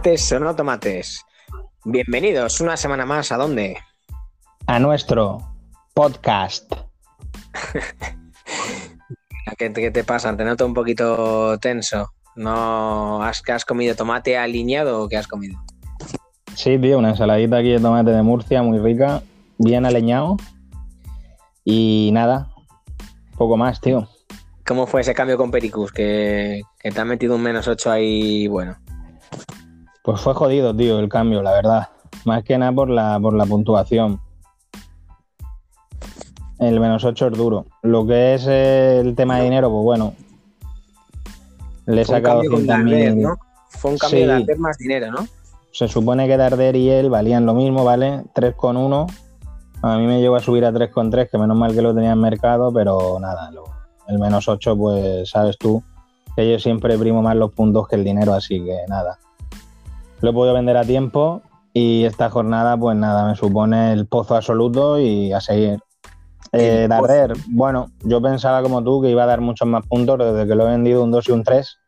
[0.00, 1.26] Tomates o no tomates.
[1.84, 3.76] Bienvenidos una semana más a dónde?
[4.66, 5.46] A nuestro
[5.92, 6.72] podcast.
[9.58, 10.34] ¿Qué, qué te pasa?
[10.34, 12.14] Te noto un poquito tenso.
[12.34, 15.60] ¿No has, has comido tomate alineado o qué has comido?
[16.54, 19.22] Sí, tío, una ensaladita aquí de tomate de Murcia, muy rica,
[19.58, 20.38] bien aleñado.
[21.62, 22.48] Y nada,
[23.36, 24.08] poco más, tío.
[24.66, 25.92] ¿Cómo fue ese cambio con Pericus?
[25.92, 28.78] Que, que te han metido un menos 8 ahí, bueno.
[30.10, 31.88] Pues fue jodido, tío, el cambio, la verdad.
[32.24, 34.20] Más que nada por la, por la puntuación.
[36.58, 37.66] El menos 8 es duro.
[37.82, 40.14] Lo que es el tema de dinero, pues bueno.
[41.86, 42.66] Le he sacado cambio con 100.000.
[42.66, 43.36] Darder, ¿no?
[43.68, 44.26] Fue un cambio Sí.
[44.26, 45.26] de hacer más dinero, ¿no?
[45.70, 48.24] Se supone que Darder y él valían lo mismo, ¿vale?
[48.34, 49.06] 3,1.
[49.82, 52.20] A mí me llegó a subir a 3,3, que menos mal que lo tenía en
[52.20, 53.62] mercado, pero nada, lo-
[54.08, 55.84] el menos 8, pues sabes tú
[56.34, 59.16] que yo siempre primo más los puntos que el dinero, así que nada.
[60.20, 64.36] Lo he podido vender a tiempo y esta jornada, pues nada, me supone el pozo
[64.36, 65.78] absoluto y a seguir.
[66.52, 70.48] Eh, Darder, bueno, yo pensaba como tú que iba a dar muchos más puntos desde
[70.48, 71.78] que lo he vendido un 2 y un 3.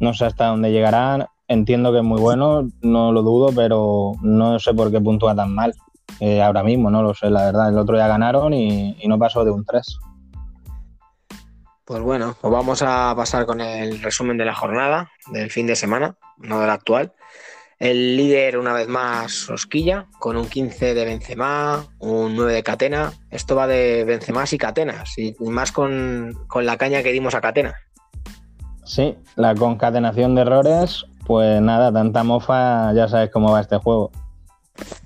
[0.00, 1.26] No sé hasta dónde llegarán.
[1.48, 5.52] Entiendo que es muy bueno, no lo dudo, pero no sé por qué puntúa tan
[5.52, 5.74] mal.
[6.20, 7.70] Eh, ahora mismo, no lo sé, la verdad.
[7.70, 9.98] El otro día ganaron y, y no pasó de un 3.
[11.84, 15.74] Pues bueno, pues vamos a pasar con el resumen de la jornada, del fin de
[15.74, 17.12] semana, no del actual.
[17.78, 23.12] El líder, una vez más, Osquilla, con un 15 de Benzema, un 9 de Catena.
[23.30, 27.40] Esto va de Benzemás y Catenas, y más con, con la caña que dimos a
[27.40, 27.74] Catena.
[28.84, 34.10] Sí, la concatenación de errores, pues nada, tanta mofa, ya sabes cómo va este juego.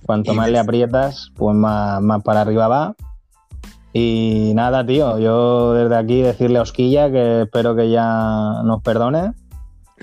[0.05, 2.97] Cuanto más le aprietas, pues más, más para arriba va.
[3.93, 9.33] Y nada, tío, yo desde aquí decirle a Osquilla que espero que ya nos perdone.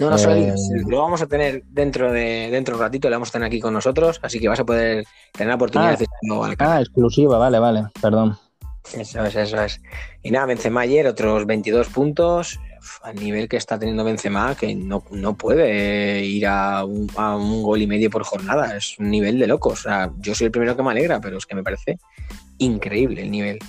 [0.02, 2.86] No, no se lo digas, Eh, lo vamos a tener dentro de, dentro de un
[2.88, 5.56] ratito, lo vamos a tener aquí con nosotros, así que vas a poder tener la
[5.56, 5.98] oportunidad Ah.
[6.50, 6.78] de canal.
[6.78, 8.38] Ah, exclusiva, vale, vale, perdón.
[8.94, 9.80] Eso es, eso es.
[10.24, 12.60] Y nada, Benzema ayer, otros 22 puntos,
[13.04, 17.62] al nivel que está teniendo Benzema, que no, no puede ir a un, a un
[17.62, 19.82] gol y medio por jornada, es un nivel de locos.
[19.82, 22.00] O sea, yo soy el primero que me alegra, pero es que me parece
[22.58, 23.60] increíble el nivel.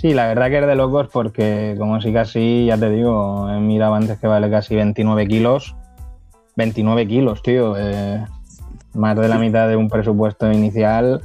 [0.00, 3.60] Sí, la verdad que es de locos porque como si casi, ya te digo, he
[3.60, 5.76] mirado antes que vale casi 29 kilos.
[6.56, 7.76] 29 kilos, tío.
[7.76, 8.24] eh,
[8.94, 11.20] más de la mitad de un presupuesto inicial.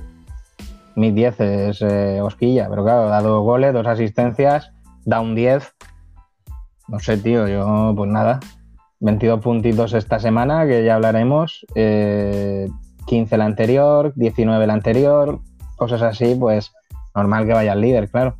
[0.97, 4.74] Mis 10 es eh, Osquilla, pero claro, da dos goles, dos asistencias,
[5.06, 5.74] da un 10.
[6.90, 8.42] No sé, tío, yo pues nada.
[9.00, 11.66] 22 puntitos esta semana, que ya hablaremos.
[11.75, 12.68] eh,
[13.06, 15.40] 15 la anterior, 19 la anterior,
[15.78, 16.74] cosas así, pues
[17.16, 18.36] normal que vaya al líder, claro.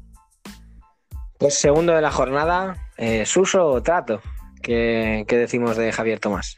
[1.46, 4.20] Pues segundo de la jornada, eh, Suso o Trato.
[4.64, 6.58] ¿Qué, decimos de Javier Tomás?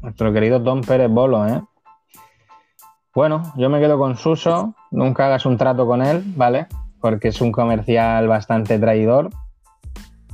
[0.00, 1.60] Nuestro querido Tom Pérez Bolo, ¿eh?
[3.14, 4.74] Bueno, yo me quedo con Suso.
[4.90, 6.66] Nunca hagas un trato con él, ¿vale?
[6.98, 9.28] Porque es un comercial bastante traidor.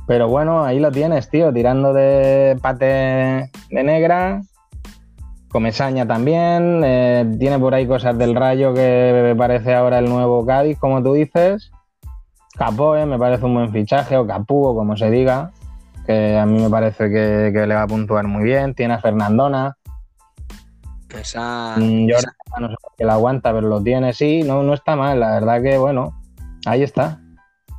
[0.07, 4.43] Pero bueno, ahí lo tienes, tío, tirando de pate de negra.
[5.49, 6.83] Comesaña también.
[6.85, 11.03] eh, tiene por ahí cosas del rayo que me parece ahora el nuevo Cádiz, como
[11.03, 11.69] tú dices.
[12.57, 15.51] Capoe me parece un buen fichaje, o Capú, o como se diga
[16.05, 18.73] que a mí me parece que, que le va a puntuar muy bien.
[18.73, 19.77] Tiene a Fernandona.
[21.09, 24.43] Esa, Mm, esa- Jordan no sé qué la aguanta, pero lo tiene, sí.
[24.43, 25.19] No, no está mal.
[25.19, 26.19] La verdad que, bueno,
[26.65, 27.19] ahí está.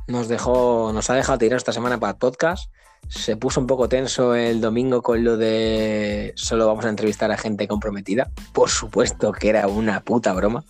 [0.07, 2.71] nos dejó, nos ha dejado tirar esta semana para podcast.
[3.09, 7.37] Se puso un poco tenso el domingo con lo de solo vamos a entrevistar a
[7.37, 8.31] gente comprometida.
[8.51, 10.63] Por supuesto que era una puta broma.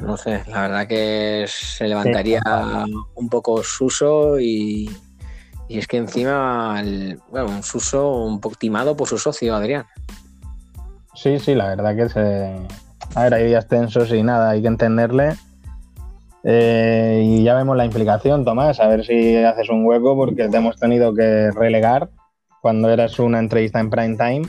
[0.00, 2.40] No sé, la verdad que se levantaría
[3.14, 4.90] un poco Suso y,
[5.68, 9.86] y es que encima, el- bueno, un Suso un poco timado por su socio Adrián.
[11.14, 12.56] Sí, sí, la verdad que se.
[13.14, 15.34] A ver, hay días tensos y nada, hay que entenderle.
[16.44, 20.56] Eh, y ya vemos la implicación, Tomás, a ver si haces un hueco porque te
[20.58, 22.10] hemos tenido que relegar
[22.60, 24.42] cuando eras una entrevista en prime time.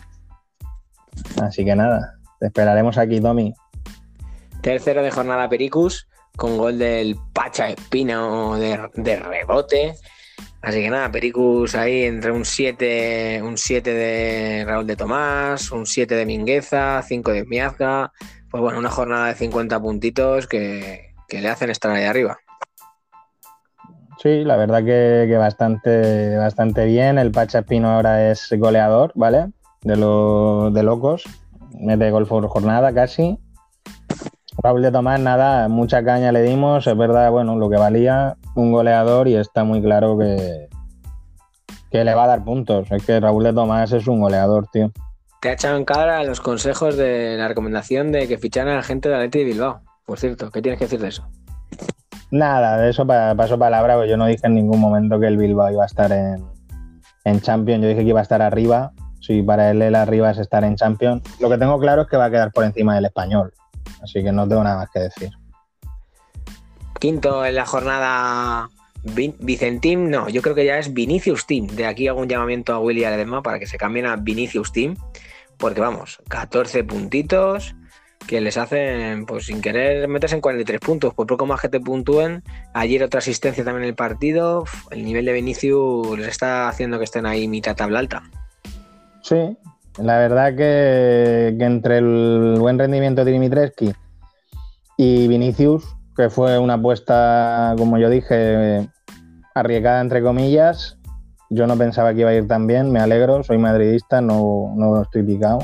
[1.41, 3.53] Así que nada, te esperaremos aquí, Tommy.
[4.61, 9.95] Tercero de jornada Pericus, con gol del Pacha Espino de, de rebote.
[10.61, 15.85] Así que nada, Pericus ahí entre un 7 un 7 de Raúl de Tomás, un
[15.85, 18.11] 7 de Mingueza, 5 de Miazga.
[18.49, 22.37] Pues bueno, una jornada de 50 puntitos que, que le hacen estar ahí arriba.
[24.21, 27.19] Sí, la verdad que, bastante, bastante bien.
[27.19, 29.51] El Pacha Espino ahora es goleador, ¿vale?
[29.81, 31.23] De, lo, de locos.
[31.79, 33.37] Mete gol por jornada casi.
[34.63, 36.87] Raúl de Tomás, nada, mucha caña le dimos.
[36.87, 40.67] Es verdad, bueno, lo que valía un goleador y está muy claro que,
[41.91, 42.91] que le va a dar puntos.
[42.91, 44.91] Es que Raúl de Tomás es un goleador, tío.
[45.41, 48.83] te ha echado en cara los consejos de la recomendación de que ficharan a la
[48.83, 49.81] gente de Atleti de Bilbao.
[50.05, 51.27] Por cierto, ¿qué tienes que decir de eso?
[52.31, 55.71] Nada, de eso paso palabra, pues yo no dije en ningún momento que el Bilbao
[55.71, 56.43] iba a estar en,
[57.23, 58.91] en Champions, yo dije que iba a estar arriba.
[59.19, 62.17] Si para él el arriba es estar en Champions, lo que tengo claro es que
[62.17, 63.53] va a quedar por encima del español.
[64.07, 65.31] Así que no tengo nada más que decir.
[66.97, 68.69] Quinto en la jornada
[69.03, 71.67] Vicentim, no, yo creo que ya es Vinicius Team.
[71.67, 74.95] De aquí hago un llamamiento a Willy Aledema para que se cambien a Vinicius Team,
[75.57, 77.75] porque vamos, 14 puntitos
[78.27, 81.81] que les hacen, pues sin querer meterse en 43 puntos, por poco más que te
[81.81, 82.43] puntúen.
[82.73, 87.03] Ayer otra asistencia también en el partido, el nivel de Vinicius les está haciendo que
[87.03, 88.23] estén ahí mitad tabla alta.
[89.21, 89.57] Sí,
[89.97, 93.93] la verdad que, entre el buen rendimiento de Dimitrescu
[94.95, 95.83] y Vinicius,
[96.15, 98.87] que fue una apuesta, como yo dije,
[99.55, 100.97] arriesgada entre comillas.
[101.49, 105.01] Yo no pensaba que iba a ir tan bien, me alegro, soy madridista, no, no
[105.01, 105.59] estoy picado.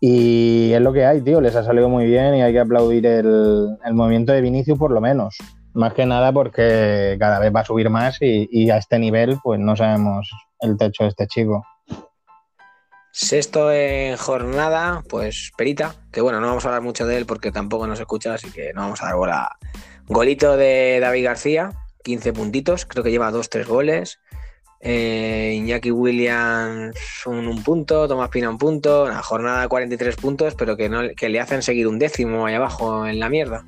[0.00, 3.06] Y es lo que hay, tío, les ha salido muy bien y hay que aplaudir
[3.06, 5.36] el, movimiento de Vinicius por lo menos.
[5.72, 9.38] Más que nada porque cada vez va a subir más y, y a este nivel
[9.42, 10.30] pues no sabemos
[10.60, 11.64] el techo de este chico.
[13.16, 17.52] Sexto en jornada, pues Perita, que bueno, no vamos a hablar mucho de él porque
[17.52, 19.56] tampoco nos escucha, así que no vamos a dar bola.
[20.08, 21.70] Golito de David García,
[22.02, 24.18] 15 puntitos, creo que lleva 2-3 goles.
[24.80, 26.96] Eh, Iñaki Williams
[27.26, 31.28] un, un, punto, Tomás Pina un punto, la jornada 43 puntos, pero que, no, que
[31.28, 33.64] le hacen seguir un décimo ahí abajo en la mierda.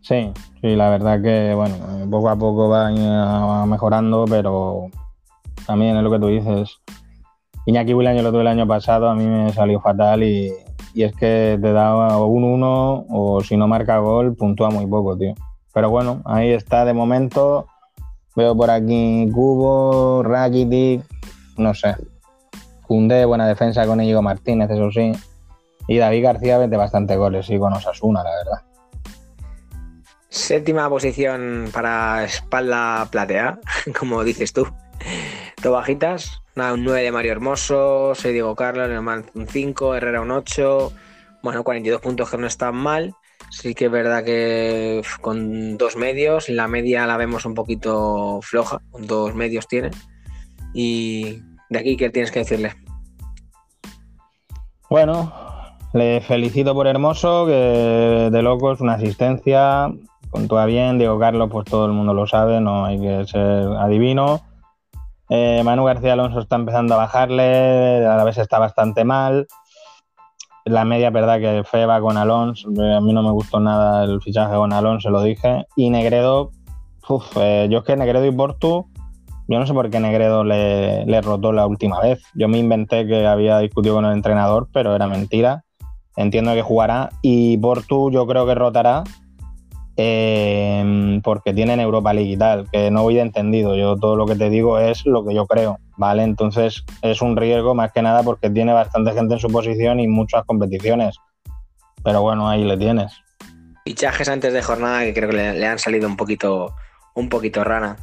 [0.00, 1.76] Sí, sí, la verdad que bueno,
[2.10, 4.90] poco a poco va mejorando, pero
[5.64, 6.80] también es lo que tú dices
[7.70, 10.52] Iñaki Williams yo lo tuve el año pasado, a mí me salió fatal y,
[10.96, 15.34] es que te da un 1 o si no marca gol, puntúa muy poco, tío.
[15.72, 17.68] Pero bueno, ahí está de momento.
[18.34, 21.04] Veo por aquí Cubo, Rakitic,
[21.58, 21.94] no sé.
[22.88, 25.12] Cundé, buena defensa con Íñigo Martínez, eso sí.
[25.86, 28.62] Y David García vende bastante goles, sí, con Osasuna, la verdad.
[30.28, 33.60] Séptima posición para espalda platea,
[33.98, 34.66] como dices tú.
[36.72, 38.88] Un 9 de Mario Hermoso, 6 Diego Carlos,
[39.34, 40.92] un 5, Herrera un 8,
[41.42, 43.14] bueno, 42 puntos que no están mal.
[43.50, 48.80] Sí que es verdad que con dos medios, la media la vemos un poquito floja,
[48.90, 49.90] con dos medios tiene.
[50.74, 51.40] Y
[51.70, 52.74] de aquí, ¿qué tienes que decirle?
[54.88, 55.32] Bueno,
[55.94, 59.90] le felicito por Hermoso, que de loco es una asistencia,
[60.30, 64.42] puntúa bien, Diego Carlos, pues todo el mundo lo sabe, no hay que ser adivino.
[65.32, 69.46] Eh, Manu García Alonso está empezando a bajarle, a la vez está bastante mal.
[70.64, 72.68] La media, verdad, que fe va con Alonso.
[72.76, 75.66] Eh, a mí no me gustó nada el fichaje con Alonso, lo dije.
[75.76, 76.50] Y Negredo,
[77.08, 78.86] uf, eh, yo es que Negredo y Portu,
[79.46, 82.20] yo no sé por qué Negredo le, le rotó la última vez.
[82.34, 85.64] Yo me inventé que había discutido con el entrenador, pero era mentira.
[86.16, 87.10] Entiendo que jugará.
[87.22, 89.04] Y Portu, yo creo que rotará
[90.02, 93.76] eh, porque tienen Europa League y tal, que no voy de entendido.
[93.76, 96.22] Yo todo lo que te digo es lo que yo creo, ¿vale?
[96.22, 100.08] Entonces es un riesgo más que nada porque tiene bastante gente en su posición y
[100.08, 101.16] muchas competiciones.
[102.02, 103.12] Pero bueno, ahí le tienes.
[103.84, 106.74] Fichajes antes de jornada que creo que le, han salido un poquito,
[107.14, 107.98] un poquito rana.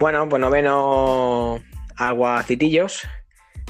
[0.00, 1.60] Bueno, pues noveno
[1.96, 3.06] Aguacitillos,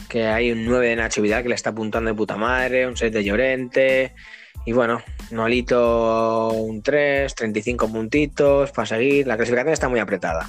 [0.09, 2.97] que hay un 9 de Nacho Vidal que le está apuntando de puta madre, un
[2.97, 4.15] 6 de Llorente,
[4.67, 9.27] y bueno, Nolito un 3, 35 puntitos para seguir.
[9.27, 10.49] La clasificación está muy apretada.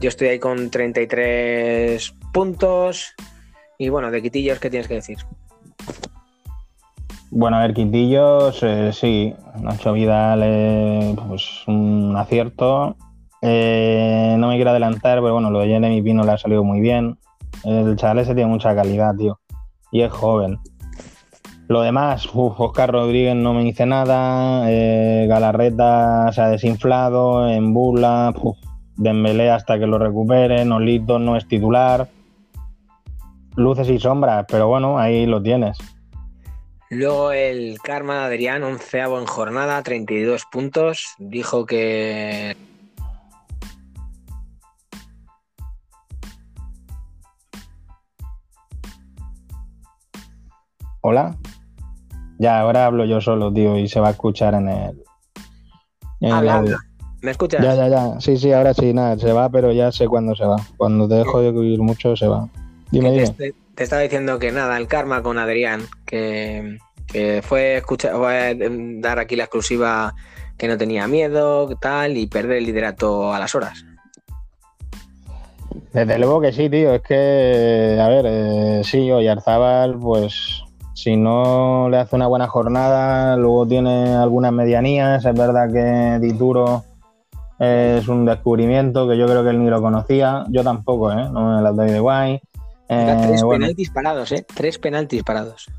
[0.00, 3.14] Yo estoy ahí con 33 puntos.
[3.78, 5.18] Y bueno, de Quitillos, ¿qué tienes que decir?
[7.30, 12.96] Bueno, a ver, Quitillos, eh, sí, Nacho Vidal, eh, pues un acierto.
[13.42, 16.80] Eh, no me quiero adelantar, pero bueno, lo de Jeremy Pino le ha salido muy
[16.80, 17.18] bien.
[17.64, 19.38] El chaval ese tiene mucha calidad, tío.
[19.92, 20.58] Y es joven.
[21.70, 28.34] Lo demás, Oscar Rodríguez no me dice nada, eh, Galarreta se ha desinflado, en Bula,
[28.96, 32.08] Dembélé hasta que lo recupere, Nolito no es titular.
[33.54, 35.78] Luces y sombras, pero bueno, ahí lo tienes.
[36.88, 41.14] Luego el Karma de Adrián, onceavo en jornada, 32 puntos.
[41.20, 42.56] Dijo que
[51.02, 51.36] Hola.
[52.40, 55.04] Ya, ahora hablo yo solo, tío, y se va a escuchar en el.
[57.20, 57.62] ¿Me escuchas?
[57.62, 58.18] Ya, ya, ya.
[58.18, 60.56] Sí, sí, ahora sí, nada, se va, pero ya sé cuándo se va.
[60.78, 62.48] Cuando te dejo de oír mucho, se va.
[62.90, 63.28] Dime, dime.
[63.28, 66.78] Te, estaba diciendo que nada, el karma con Adrián, que,
[67.42, 68.54] fue escuchar, voy a
[69.00, 70.14] dar aquí la exclusiva
[70.56, 73.84] que no tenía miedo, tal, y perder el liderato a las horas.
[75.92, 76.94] Desde luego que sí, tío.
[76.94, 80.62] Es que, a ver, eh, sí, Oyarzábal, pues
[81.02, 85.24] si no le hace una buena jornada, luego tiene algunas medianías.
[85.24, 86.84] Es verdad que Dituro
[87.58, 90.44] es un descubrimiento que yo creo que él ni lo conocía.
[90.50, 91.26] Yo tampoco, ¿eh?
[91.32, 92.40] No me las doy de guay.
[92.86, 94.44] tres penaltis parados, ¿eh?
[94.54, 95.70] Tres penaltis parados.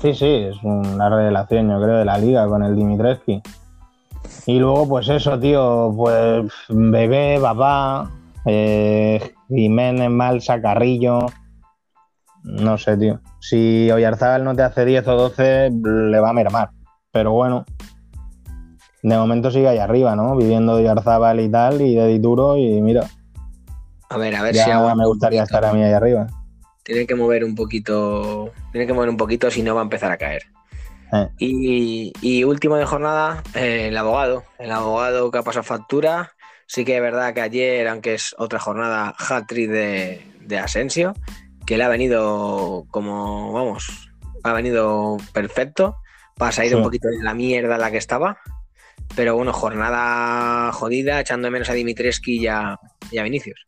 [0.00, 3.40] Sí, sí, es una revelación, yo creo, de la liga con el Dimitrescu.
[4.46, 8.10] Y luego, pues eso, tío, pues bebé, papá,
[8.44, 11.26] eh, Jiménez, Malsa, Carrillo.
[12.44, 13.20] No sé, tío.
[13.40, 16.70] Si Oyarzábal no te hace 10 o 12, le va a mermar.
[17.10, 17.64] Pero bueno,
[19.02, 20.36] de momento sigue ahí arriba, ¿no?
[20.36, 23.06] Viviendo de Oyarzábal y tal, y de Dituro, y mira.
[24.10, 26.26] A ver, a ver si ahora me gustaría estar a mí ahí arriba.
[26.82, 28.52] Tiene que mover un poquito.
[28.72, 30.42] Tiene que mover un poquito, si no va a empezar a caer.
[31.12, 32.12] Eh.
[32.20, 34.44] Y, último de jornada, eh, el abogado.
[34.58, 36.32] El abogado que ha pasado factura.
[36.66, 41.14] Sí que es verdad que ayer, aunque es otra jornada, hat de, de Asensio,
[41.66, 44.10] que le ha venido como, vamos,
[44.42, 45.96] ha venido perfecto
[46.36, 48.38] para salir un poquito de la mierda en la que estaba.
[49.16, 52.78] Pero bueno, jornada jodida, echando menos a Dimitreski y a,
[53.10, 53.64] y a Vinicius.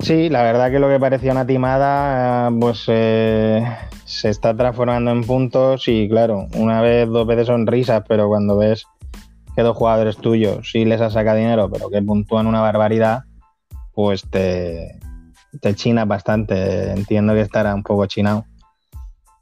[0.00, 3.64] Sí, la verdad que lo que parecía una timada, pues eh,
[4.04, 8.56] se está transformando en puntos y claro, una vez, dos veces son risas, pero cuando
[8.56, 8.84] ves
[9.54, 13.24] que dos jugadores tuyos sí les has sacado dinero, pero que puntúan una barbaridad,
[13.94, 14.98] pues te,
[15.60, 16.92] te chinas bastante.
[16.92, 18.46] Entiendo que estará un poco chinado.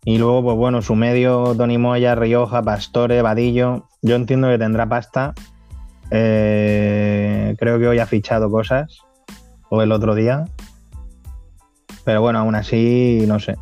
[0.04, 3.86] Y luego, pues bueno, su medio, Tony Moya, Rioja, Pastore, Vadillo.
[4.02, 5.34] Yo entiendo que tendrá pasta.
[6.10, 8.98] Eh, creo que hoy ha fichado cosas.
[9.68, 10.46] O el otro día.
[12.04, 13.56] Pero bueno, aún así, no sé.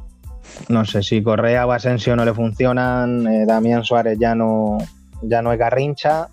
[0.68, 3.26] No sé si Correa o Asensio no le funcionan.
[3.26, 4.78] Eh, Damián Suárez ya no,
[5.22, 6.28] ya no es garrincha.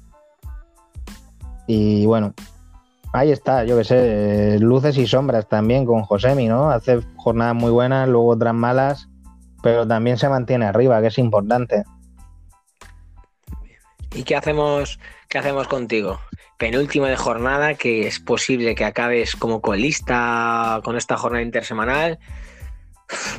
[1.67, 2.33] Y bueno,
[3.15, 6.69] ahí está, yo qué sé, luces y sombras también con Josemi, ¿no?
[6.69, 9.09] Hace jornadas muy buenas, luego otras malas,
[9.63, 11.83] pero también se mantiene arriba, que es importante.
[14.13, 16.19] ¿Y qué hacemos, qué hacemos contigo?
[16.57, 22.19] Penúltimo de jornada, que es posible que acabes como colista con esta jornada intersemanal.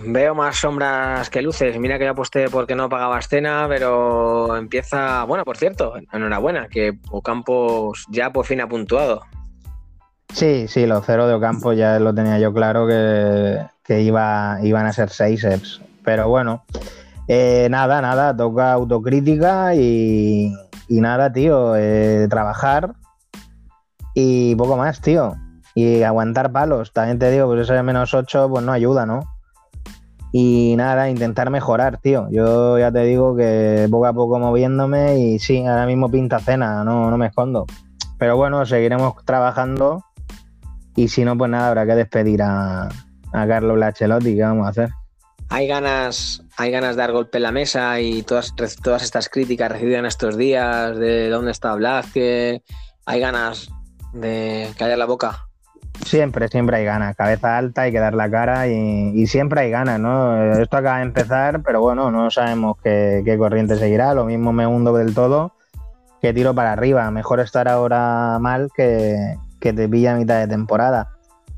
[0.05, 1.79] Veo más sombras que luces.
[1.79, 5.25] Mira que ya aposté porque no pagaba escena, pero empieza.
[5.25, 9.23] Bueno, por cierto, enhorabuena, que Ocampos ya por fin ha puntuado.
[10.37, 14.93] Sí, sí, los cero de Ocampo ya lo tenía yo claro que, iba, iban a
[14.93, 15.81] ser seis EPS.
[16.05, 16.63] Pero bueno,
[17.27, 20.53] eh, nada, nada, toca autocrítica y,
[20.91, 22.93] nada, tío, eh, trabajar
[24.13, 25.37] y poco más, tío.
[25.75, 26.93] Y aguantar palos.
[26.93, 29.21] También te digo, pues eso de menos ocho, pues no ayuda, ¿no?
[30.33, 32.29] Y nada, intentar mejorar, tío.
[32.31, 36.85] Yo ya te digo que poco a poco moviéndome y sí, ahora mismo pinta cena,
[36.85, 37.65] no, no me escondo.
[38.19, 40.05] Pero bueno, seguiremos trabajando
[40.97, 42.89] y si no, pues nada, habrá que despedir a,
[43.33, 44.91] a Carlos Lachelotti, ¿qué vamos a hacer?
[45.49, 49.71] Hay ganas, hay ganas de dar golpe en la mesa y todas, todas estas críticas
[49.71, 52.63] recibidas en estos días de dónde está Blázquez,
[53.05, 53.71] hay ganas
[54.13, 55.47] de callar la boca.
[56.05, 57.17] Siempre, siempre hay ganas.
[57.17, 60.53] Cabeza alta, hay que dar la cara y, siempre hay ganas, ¿no?
[60.61, 64.13] Esto acaba de empezar, pero bueno, no sabemos qué, corriente seguirá.
[64.15, 65.53] Lo mismo me hundo del todo
[66.21, 67.11] que tiro para arriba.
[67.11, 71.11] Mejor estar ahora mal que, que te pilla a mitad de temporada.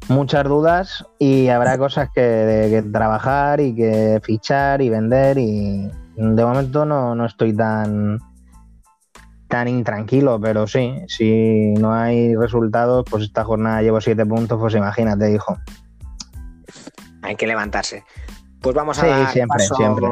[0.08, 6.44] Muchas dudas y habrá cosas que, que trabajar y que fichar y vender y de
[6.44, 8.18] momento no, no estoy tan
[9.48, 14.74] tan intranquilo, pero sí, si no hay resultados, pues esta jornada llevo siete puntos, pues
[14.74, 15.56] imagínate, hijo.
[17.22, 18.04] Hay que levantarse.
[18.60, 20.06] Pues vamos a dar siempre, paso, siempre.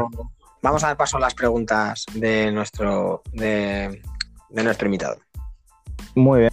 [0.63, 4.03] Vamos a dar paso a las preguntas de nuestro, de,
[4.49, 5.19] de nuestro invitado.
[6.15, 6.53] Muy bien.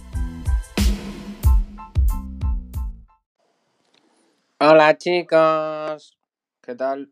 [4.66, 6.16] Hola chicos,
[6.62, 7.10] ¿qué tal?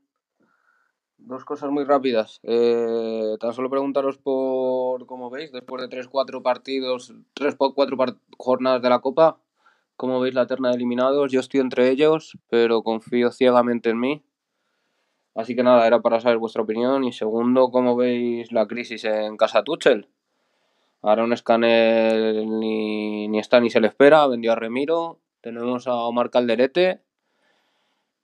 [1.18, 2.40] Dos cosas muy rápidas.
[2.44, 9.00] Eh, tan solo preguntaros por, cómo veis, después de 3-4 partidos, 3-4 jornadas de la
[9.00, 9.38] Copa,
[9.96, 11.30] ¿cómo veis la terna de eliminados?
[11.30, 14.24] Yo estoy entre ellos, pero confío ciegamente en mí.
[15.34, 17.04] Así que nada, era para saber vuestra opinión.
[17.04, 20.08] Y segundo, ¿cómo veis la crisis en Casa Tuchel?
[21.02, 25.18] Ahora un escáner ni, ni está ni se le espera, vendió a Remiro.
[25.42, 27.02] Tenemos a Omar Calderete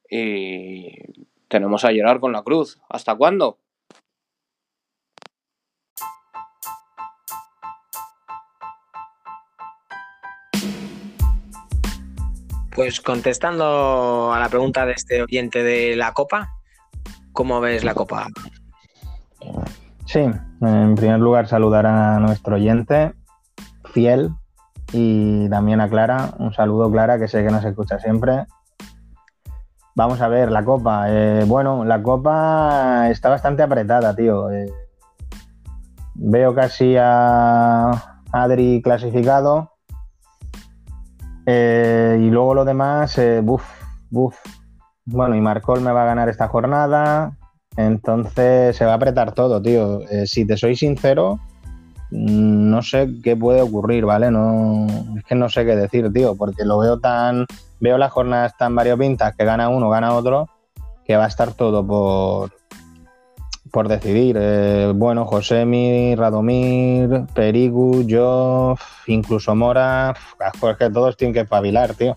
[0.08, 2.80] y tenemos a Gerard con la cruz.
[2.88, 3.58] ¿Hasta cuándo?
[12.74, 16.50] Pues contestando a la pregunta de este oyente de la Copa,
[17.32, 18.28] ¿cómo ves la Copa?
[20.06, 20.20] Sí,
[20.60, 23.14] en primer lugar saludar a nuestro oyente
[23.92, 24.30] fiel,
[24.92, 26.34] y también a Clara.
[26.38, 28.46] Un saludo, Clara, que sé que nos escucha siempre.
[29.98, 31.06] Vamos a ver, la copa.
[31.08, 34.48] Eh, bueno, la copa está bastante apretada, tío.
[34.48, 34.70] Eh,
[36.14, 39.72] veo casi a Adri clasificado.
[41.46, 43.64] Eh, y luego lo demás, buf,
[44.08, 44.36] buf.
[45.04, 47.32] Bueno, y Marcol me va a ganar esta jornada.
[47.76, 50.02] Entonces se va a apretar todo, tío.
[50.26, 51.40] si te soy sincero,
[52.10, 54.30] Mm, no sé qué puede ocurrir, ¿vale?
[54.30, 54.86] No,
[55.16, 57.46] es que no sé qué decir, tío, porque lo veo tan,
[57.80, 60.48] veo las jornadas tan variopintas que gana uno, gana otro,
[61.04, 62.52] que va a estar todo por,
[63.70, 64.36] por decidir.
[64.38, 72.16] Eh, bueno, Josemi, Radomir, Perigu, yo, incluso Mora, es que todos tienen que espabilar, tío.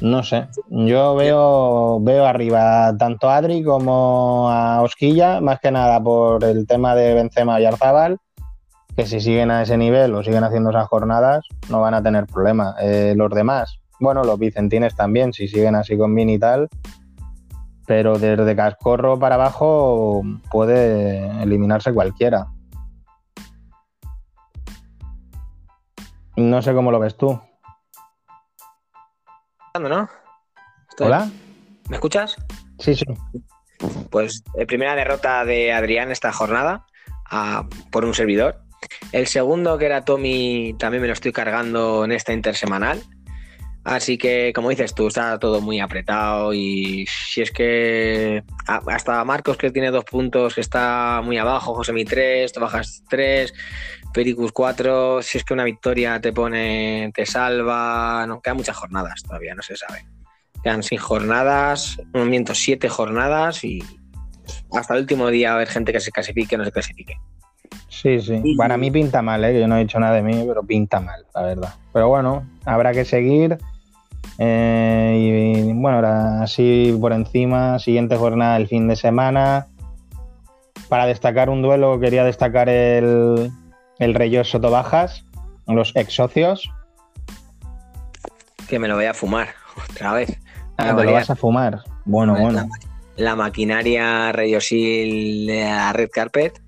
[0.00, 6.02] No sé, yo veo, veo arriba tanto a Adri como a Osquilla, más que nada
[6.02, 8.18] por el tema de Benzema y Arzabal
[8.96, 12.26] que si siguen a ese nivel o siguen haciendo esas jornadas, no van a tener
[12.26, 12.74] problema.
[12.80, 16.68] Eh, los demás, bueno, los vicentines también, si siguen así con Vini y tal,
[17.86, 22.46] pero desde Cascorro para abajo puede eliminarse cualquiera.
[26.36, 27.38] No sé cómo lo ves tú.
[29.78, 30.08] ¿No?
[30.98, 31.30] ¿Hola?
[31.88, 32.36] ¿Me escuchas?
[32.78, 33.04] Sí, sí.
[34.10, 36.86] Pues eh, primera derrota de Adrián esta jornada
[37.90, 38.60] por un servidor.
[39.12, 43.02] El segundo, que era Tommy, también me lo estoy cargando en esta intersemanal.
[43.84, 49.56] Así que, como dices tú, está todo muy apretado y si es que hasta Marcos
[49.56, 53.52] que tiene dos puntos, que está muy abajo, José Mi 3, tú bajas 3,
[54.14, 59.22] Pericus 4, si es que una victoria te pone, te salva, no, quedan muchas jornadas
[59.24, 60.04] todavía, no se sabe.
[60.62, 63.82] Quedan sin jornadas, un miento, siete jornadas y
[64.72, 67.18] hasta el último día a haber gente que se clasifique o no se clasifique.
[67.88, 68.40] Sí, sí.
[68.56, 69.58] Para mí pinta mal, ¿eh?
[69.58, 71.74] yo no he dicho nada de mí, pero pinta mal, la verdad.
[71.92, 73.58] Pero bueno, habrá que seguir.
[74.38, 79.68] Eh, y bueno, ahora así por encima, siguiente jornada el fin de semana.
[80.88, 83.50] Para destacar un duelo, quería destacar el,
[83.98, 85.24] el Reyes Sotobajas,
[85.66, 86.70] los ex socios.
[88.68, 89.48] Que me lo voy a fumar
[89.90, 90.38] otra vez.
[90.76, 91.80] Ah, lo vas a fumar.
[92.04, 92.68] Bueno, bueno.
[93.16, 96.60] La, maquinaria Reyosil de la Red Carpet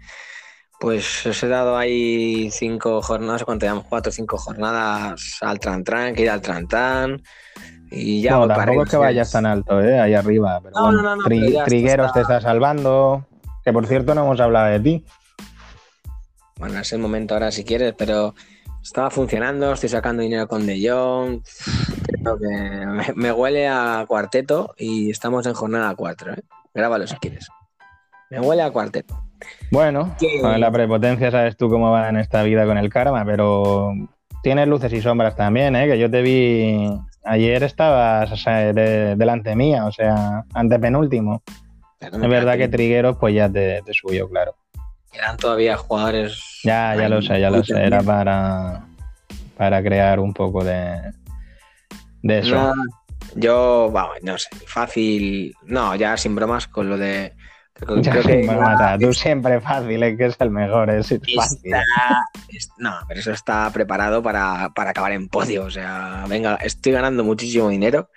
[0.84, 6.14] pues os he dado ahí cinco jornadas, cuánto llevamos, cuatro o cinco jornadas al Trantran,
[6.14, 7.22] que ir al Trantran.
[7.96, 10.00] Y ya no, tampoco es que vayas tan alto, ¿eh?
[10.00, 10.60] ahí arriba.
[10.62, 11.16] Pero bueno,
[11.64, 13.26] Trigueros te está salvando.
[13.64, 15.04] Que por cierto no hemos hablado de ti.
[16.58, 18.34] Bueno, es el momento ahora si quieres, pero
[18.82, 21.40] estaba funcionando, estoy sacando dinero con De Jong.
[22.22, 26.32] Creo que me, huele a cuarteto y estamos en jornada 4.
[26.34, 26.42] ¿eh?
[26.74, 27.48] Grábalo si quieres.
[28.30, 29.18] Me huele a cuarteto.
[29.70, 30.14] Bueno,
[30.58, 33.92] la prepotencia sabes tú cómo va en esta vida con el karma, pero
[34.42, 35.86] tiene luces y sombras también, ¿eh?
[35.86, 36.88] que yo te vi
[37.24, 41.42] ayer estabas delante mía, o sea, antepenúltimo.
[41.98, 42.24] penúltimo.
[42.24, 44.54] es verdad que Trigueros pues ya te, subió, claro.
[45.12, 46.60] Eran todavía jugadores.
[46.64, 47.80] Ya, ya lo sé, ya lo sé.
[47.82, 48.84] Era para,
[49.56, 51.12] para crear un poco de,
[52.22, 52.72] de eso.
[53.36, 55.54] yo, vamos, no sé, fácil.
[55.64, 57.32] No, ya sin bromas con lo de
[59.00, 61.72] tú siempre fácil, es que es el mejor, es fácil.
[62.78, 65.64] no, pero eso está preparado para, acabar en podio.
[65.64, 68.08] O sea, venga, estoy ganando muchísimo dinero,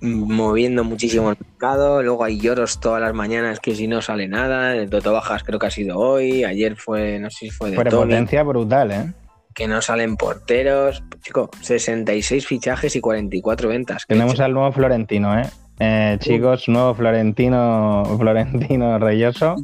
[0.00, 2.02] moviendo muchísimo el mercado.
[2.02, 4.74] Luego hay lloros todas las mañanas que si no sale nada.
[4.74, 6.44] El Toto Bajas creo que ha sido hoy.
[6.44, 9.12] Ayer fue, no sé si fue de potencia brutal, ¿eh?
[9.54, 11.02] Que no salen porteros.
[11.22, 14.04] Chico, 66 fichajes y 44 ventas.
[14.06, 15.48] Tenemos al nuevo Florentino, ¿eh?
[15.78, 19.56] Eh, chicos, nuevo Florentino, Florentino Reyoso.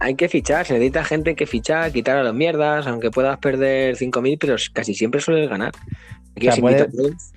[0.00, 3.96] Hay que fichar, se necesita gente que fichar, quitar a las mierdas, aunque puedas perder
[3.96, 5.72] 5.000, pero casi siempre sueles ganar.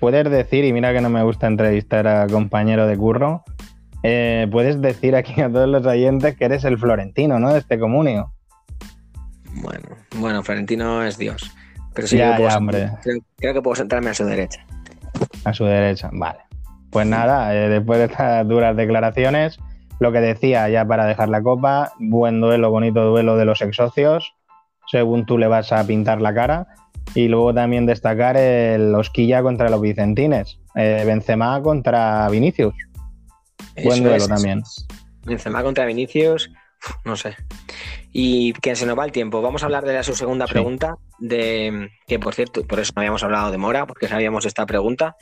[0.00, 3.44] puedes, decir, y mira que no me gusta entrevistar a compañero de curro,
[4.02, 7.52] eh, puedes decir aquí a todos los oyentes que eres el Florentino, ¿no?
[7.52, 8.32] De este comunio.
[9.54, 11.52] Bueno, bueno, Florentino es Dios.
[11.94, 12.90] Pero sí, hombre.
[13.36, 14.66] creo que puedo sentarme a su derecha.
[15.44, 16.45] A su derecha, vale.
[16.90, 19.58] Pues nada, eh, después de estas duras declaraciones,
[19.98, 23.76] lo que decía ya para dejar la copa, buen duelo, bonito duelo de los ex
[23.76, 24.34] socios,
[24.86, 26.66] según tú le vas a pintar la cara.
[27.14, 32.74] Y luego también destacar el Osquilla contra los Vicentines, eh, Benzema contra Vinicius.
[33.84, 34.62] buen duelo también.
[35.24, 36.50] Benzema contra Vinicius,
[37.04, 37.36] no sé.
[38.18, 39.42] Y que se nos va el tiempo.
[39.42, 43.00] Vamos a hablar de la, su segunda pregunta, de que por cierto, por eso no
[43.00, 45.16] habíamos hablado de Mora, porque sabíamos esta pregunta,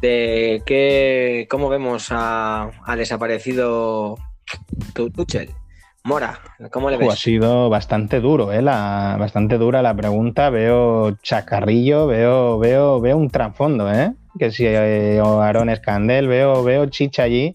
[0.00, 4.16] de que, cómo vemos a, desaparecido
[4.92, 5.50] Tuchel.
[6.02, 6.40] Mora,
[6.72, 7.20] ¿cómo le Uh, ha ves?
[7.20, 8.60] sido bastante duro, ¿eh?
[8.60, 10.50] La, bastante dura la pregunta.
[10.50, 14.14] Veo chacarrillo, veo, veo, veo un trasfondo, ¿eh?
[14.36, 15.22] Que si eh,
[15.68, 17.54] Escandel, veo, veo chicha allí.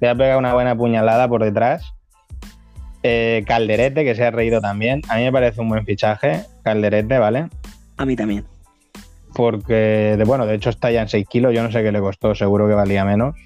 [0.00, 1.92] Le ha pegado una buena puñalada por detrás.
[3.02, 5.02] Eh, Calderete, que se ha reído también.
[5.08, 7.48] A mí me parece un buen fichaje, Calderete, ¿vale?
[7.96, 8.44] A mí también.
[9.34, 12.00] Porque, de, bueno, de hecho está ya en 6 kilos, yo no sé qué le
[12.00, 13.36] costó, seguro que valía menos.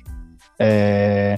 [0.59, 1.37] Eh,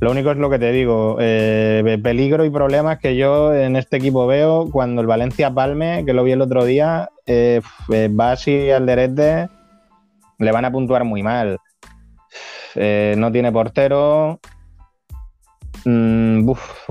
[0.00, 3.98] lo único es lo que te digo, eh, peligro y problemas que yo en este
[3.98, 7.60] equipo veo cuando el Valencia Palme, que lo vi el otro día, eh,
[8.10, 9.48] Basi y Alderete
[10.38, 11.58] le van a puntuar muy mal.
[12.74, 14.40] Eh, no tiene portero.
[15.84, 16.88] Mm, uf,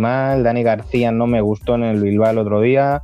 [0.00, 3.02] mal, Dani García no me gustó en el Bilbao el otro día.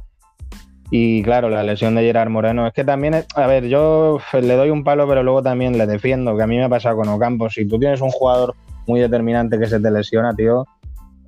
[0.91, 2.67] Y claro, la lesión de Gerard Moreno.
[2.67, 6.37] Es que también, a ver, yo le doy un palo, pero luego también le defiendo,
[6.37, 7.51] que a mí me ha pasado con Ocampo.
[7.51, 8.55] Si tú tienes un jugador
[8.87, 10.65] muy determinante que se te lesiona, tío,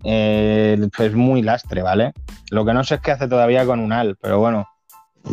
[0.04, 2.12] eh, es muy lastre, ¿vale?
[2.50, 4.66] Lo que no sé es qué hace todavía con Unal, pero bueno,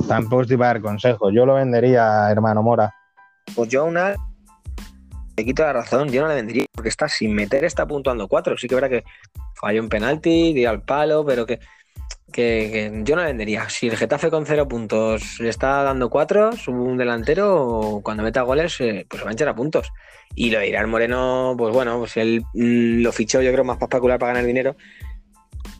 [0.08, 1.32] tampoco estoy para dar consejos.
[1.34, 2.94] Yo lo vendería, hermano Mora.
[3.56, 4.16] Pues yo a una
[5.38, 8.58] le quito la razón, yo no le vendría, porque está sin meter, está puntuando cuatro.
[8.58, 9.04] Sí que verdad que
[9.60, 11.60] falló un penalti, dio al palo, pero que,
[12.32, 13.68] que- que yo no le vendería.
[13.70, 18.80] Si el Getafe con cero puntos le está dando cuatro, un delantero, cuando meta goles,
[18.82, 19.92] eh, pues se va a echar a puntos.
[20.36, 23.78] Y lo de Irán Moreno, pues bueno, pues él mm, lo fichó yo creo más
[23.78, 24.76] para especular para ganar dinero.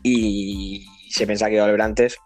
[0.02, 2.16] Y se pensaba que iba a volver antes.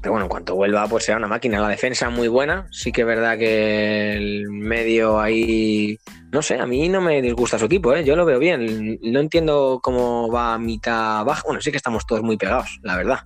[0.00, 1.60] Pero bueno, en cuanto vuelva, pues será una máquina.
[1.60, 2.66] La defensa muy buena.
[2.70, 5.98] Sí que es verdad que el medio ahí.
[6.34, 8.02] No sé, a mí no me disgusta su equipo, ¿eh?
[8.02, 8.98] yo lo veo bien.
[9.02, 11.42] No entiendo cómo va mitad baja.
[11.46, 13.18] Bueno, sí que estamos todos muy pegados, la verdad.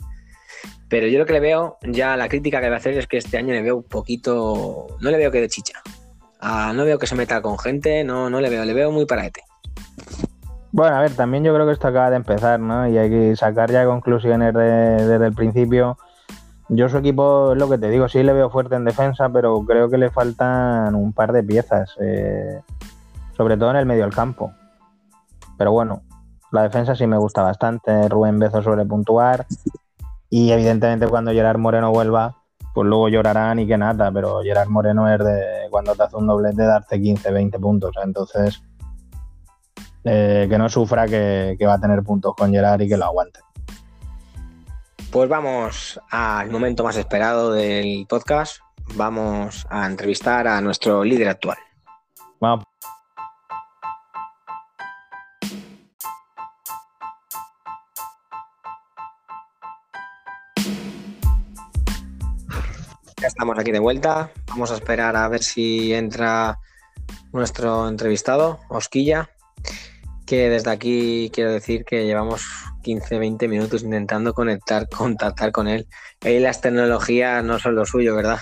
[0.90, 3.16] Pero yo lo que le veo, ya la crítica que voy a hacer es que
[3.16, 4.88] este año le veo un poquito.
[5.00, 5.80] No le veo que de chicha.
[6.38, 9.06] Ah, no veo que se meta con gente, no, no le veo, le veo muy
[9.06, 9.40] paraete.
[10.70, 12.86] Bueno, a ver, también yo creo que esto acaba de empezar, ¿no?
[12.88, 15.96] Y hay que sacar ya conclusiones de- desde el principio.
[16.68, 19.64] Yo su equipo, es lo que te digo, sí le veo fuerte en defensa, pero
[19.66, 22.60] creo que le faltan un par de piezas, eh,
[23.38, 24.52] sobre todo en el medio del campo.
[25.56, 26.02] Pero bueno,
[26.52, 29.46] la defensa sí me gusta bastante, Rubén Bezo suele puntuar
[30.28, 32.36] y evidentemente cuando Gerard Moreno vuelva,
[32.74, 36.26] pues luego llorarán y que nada, pero Gerard Moreno es de cuando te hace un
[36.26, 38.62] doblete darte 15, 20 puntos, entonces
[40.04, 43.04] eh, que no sufra que, que va a tener puntos con Gerard y que lo
[43.04, 43.40] aguante.
[45.10, 48.58] Pues vamos al momento más esperado del podcast.
[48.94, 51.56] Vamos a entrevistar a nuestro líder actual.
[52.40, 52.66] Vamos.
[63.20, 64.30] Ya estamos aquí de vuelta.
[64.46, 66.58] Vamos a esperar a ver si entra
[67.32, 69.28] nuestro entrevistado, Osquilla,
[70.24, 72.46] que desde aquí quiero decir que llevamos
[72.84, 75.88] 15-20 minutos intentando conectar, contactar con él.
[76.20, 78.38] Y las tecnologías no son lo suyo, ¿verdad?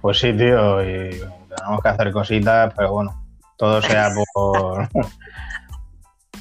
[0.00, 1.10] Pues sí, tío, y
[1.56, 4.88] tenemos que hacer cositas, pero bueno, todo sea por,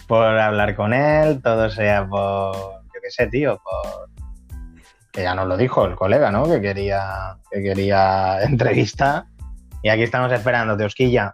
[0.08, 4.15] por hablar con él, todo sea por, yo qué sé, tío, por...
[5.16, 6.44] Que ya nos lo dijo el colega, ¿no?
[6.44, 9.28] Que quería, que quería entrevista.
[9.82, 11.34] Y aquí estamos esperando, Osquilla.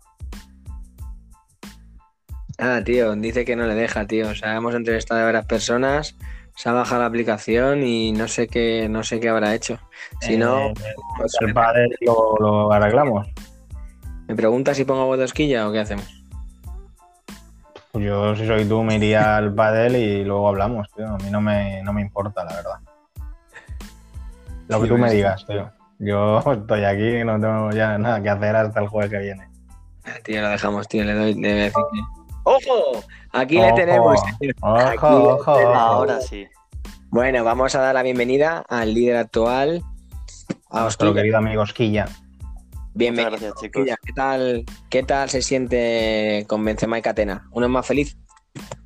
[2.59, 4.29] Ah, tío, dice que no le deja, tío.
[4.29, 6.15] O sea, hemos entrevistado a varias personas,
[6.55, 9.79] se ha bajado la aplicación y no sé qué, no sé qué habrá hecho.
[10.19, 10.73] Si no, Eh,
[11.17, 13.27] pues, el padre lo, lo arreglamos.
[14.27, 16.23] ¿me preguntas si pongo voz de Osquilla o qué hacemos?
[17.93, 21.07] Yo, si soy tú, me iría al padel y luego hablamos, tío.
[21.07, 22.90] A mí no me, no me importa, la verdad.
[24.71, 25.69] Lo que tú me digas, tío.
[25.99, 29.47] Yo estoy aquí, no tengo ya nada que hacer hasta el jueves que viene.
[30.03, 32.33] Ah, Tío, lo dejamos, tío, le doy, le voy a decir que...
[32.43, 33.03] ¡Ojo!
[33.33, 34.19] Aquí le tenemos.
[34.61, 35.77] Ojo, Aquí ojo, tenemos.
[35.77, 36.47] Ahora sí.
[37.11, 39.83] Bueno, vamos a dar la bienvenida al líder actual,
[40.71, 41.21] a Nuestro Osquilla.
[41.21, 42.05] querido amigo Osquilla.
[42.93, 43.31] Bienvenido.
[43.31, 43.81] Muchas gracias, chicos.
[43.81, 43.97] Osquilla.
[44.03, 47.47] ¿Qué tal, ¿Qué tal se siente con Benzema y Catena?
[47.51, 48.17] ¿Uno es más feliz?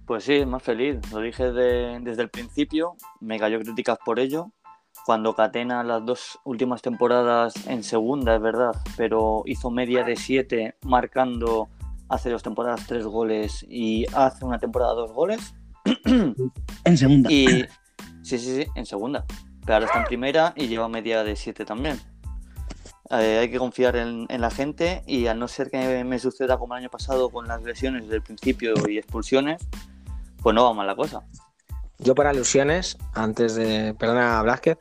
[0.06, 0.98] Pues sí, más feliz.
[1.14, 2.96] Lo dije de- desde el principio.
[3.22, 4.52] Me cayó críticas por ello.
[5.06, 10.78] Cuando Catena las dos últimas temporadas en segunda, es verdad, pero hizo media de siete,
[10.84, 11.70] marcando
[12.10, 15.54] hace dos temporadas tres goles y hace una temporada dos goles.
[16.86, 17.32] En segunda.
[17.32, 17.66] Y
[18.24, 19.26] sí, sí, sí, en segunda.
[19.62, 22.00] Pero ahora está en primera y lleva media de 7 también.
[23.12, 26.58] Eh, hay que confiar en, en la gente y a no ser que me suceda
[26.58, 29.68] como el año pasado con las lesiones desde el principio y expulsiones,
[30.42, 31.24] pues no va mal la cosa.
[32.00, 33.96] Yo por alusiones, antes de...
[33.98, 34.78] Perdona, Blázquez.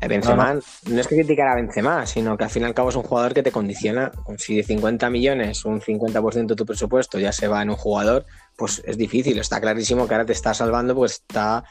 [0.00, 2.90] Eh, Benzema no, es que criticar a Benzema, sino que al fin y al cabo
[2.90, 4.12] es un jugador que te condiciona.
[4.36, 8.26] Si de 50 millones, un 50% de tu presupuesto ya se va en un jugador,
[8.56, 9.38] pues es difícil.
[9.38, 11.64] Está clarísimo que ahora te está salvando, pues está.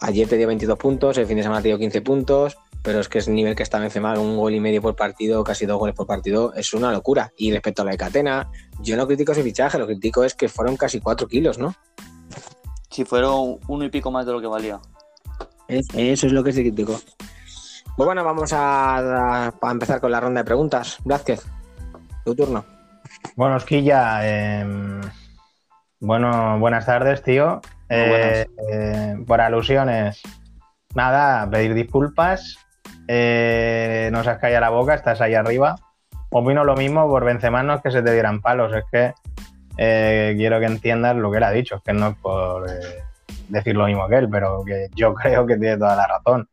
[0.00, 3.10] Ayer te dio 22 puntos, el fin de semana te dio 15 puntos, pero es
[3.10, 5.78] que es el nivel que está Benzema, un gol y medio por partido, casi dos
[5.78, 7.34] goles por partido, es una locura.
[7.36, 10.48] Y respecto a la de Catena, yo no critico ese fichaje, lo critico es que
[10.48, 11.74] fueron casi 4 kilos, ¿no?
[12.90, 14.80] Si fueron uno y pico más de lo que valía.
[15.68, 16.98] Eso es lo que se criticó.
[17.96, 20.98] Pues bueno, vamos a, empezar con la ronda de preguntas.
[21.04, 21.44] Blázquez,
[22.24, 22.64] tu turno.
[23.36, 25.00] Bueno, Osquilla, em,
[26.00, 27.60] bueno, buenas tardes, tío.
[27.88, 30.22] Eh, eh, por alusiones,
[30.94, 32.56] nada, pedir disculpas.
[33.06, 35.76] Eh, no se has callado la boca, estás ahí arriba.
[36.30, 39.12] Opino lo mismo por Benzema, que se te dieran palos, es que
[40.36, 42.66] quiero que entiendas lo que él ha dicho, que no es por
[43.48, 46.48] decir lo mismo que él, pero que yo creo que tiene toda la razón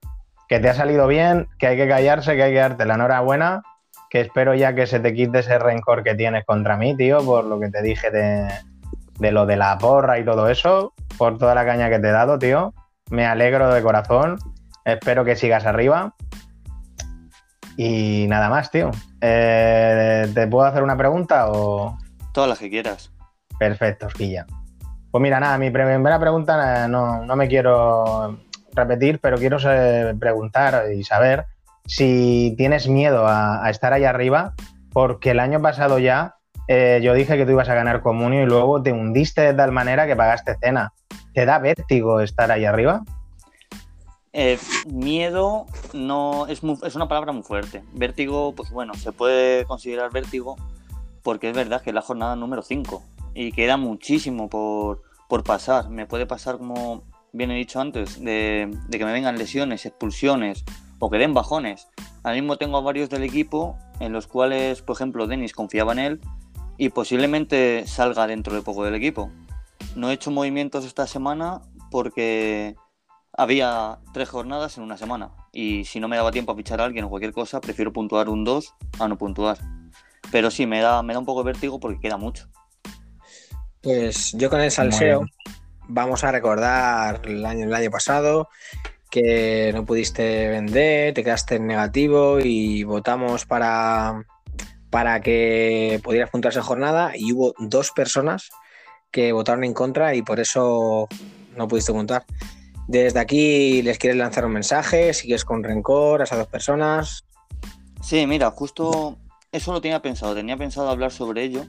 [0.47, 3.63] que te ha salido bien, que hay que callarse, que hay que darte la enhorabuena,
[4.09, 7.43] que espero ya que se te quite ese rencor que tienes contra mí, tío, por
[7.43, 11.65] lo que te dije de, lo de la porra y todo eso, por toda la
[11.65, 12.73] caña que te he dado, tío.
[13.09, 14.37] Me alegro de corazón,
[14.85, 16.15] espero que sigas arriba.
[17.75, 18.89] Y nada más, tío.
[19.21, 21.97] Eh, ¿Te puedo hacer una pregunta o...?
[22.33, 23.11] Todas las que quieras.
[23.59, 24.45] Perfecto, Osquilla.
[25.11, 28.37] Pues mira, nada, mi primera pregunta eh, no, no me quiero
[28.73, 29.57] repetir, pero quiero
[30.19, 31.45] preguntar y saber
[31.85, 34.53] si tienes miedo a, estar ahí arriba,
[34.91, 36.35] porque el año pasado ya
[36.67, 39.71] eh, yo dije que tú ibas a ganar Comunio y luego te hundiste de tal
[39.71, 40.93] manera que pagaste cena.
[41.33, 43.03] ¿Te da vértigo estar ahí arriba?
[44.33, 47.83] Eh, miedo no es, es una palabra muy fuerte.
[47.93, 50.57] Vértigo, pues bueno, se puede considerar vértigo
[51.23, 53.01] porque es verdad que es la jornada número 5
[53.37, 55.89] y queda muchísimo por, por pasar.
[55.89, 60.65] Me puede pasar como bien he dicho antes, de, que me vengan lesiones, expulsiones
[60.97, 61.87] o que den bajones.
[62.23, 66.21] Ahora mismo tengo varios del equipo en los cuales, por ejemplo, Denis confiaba en él
[66.79, 69.29] y posiblemente salga dentro de poco del equipo.
[69.95, 72.75] No he hecho movimientos esta semana porque
[73.33, 76.85] había tres jornadas en una semana y si no me daba tiempo a fichar a
[76.85, 79.59] alguien o cualquier cosa, prefiero puntuar un 2 a no puntuar.
[80.31, 82.49] Pero sí, me da, me da un poco de vértigo porque queda mucho.
[83.81, 85.25] Pues yo con el salseo,
[85.87, 88.49] vamos a recordar el año, el año pasado
[89.09, 94.25] que no pudiste vender, te quedaste en negativo y votamos para,
[94.89, 98.49] para que pudieras puntuarse jornada y hubo dos personas
[99.11, 101.07] que votaron en contra y por eso
[101.55, 102.25] no pudiste puntuar.
[102.87, 107.25] Desde aquí les quieres lanzar un mensaje, si quieres con rencor a esas dos personas.
[108.01, 109.17] Sí, mira, justo
[109.51, 111.65] eso lo tenía pensado, tenía pensado hablar sobre ello